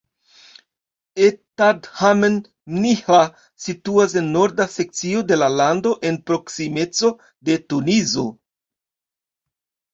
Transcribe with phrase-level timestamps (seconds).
[1.25, 3.19] Ettadhamen-Mnihla
[3.65, 7.15] situas en norda sekcio de la lando en proksimeco
[7.51, 8.29] de Tunizo.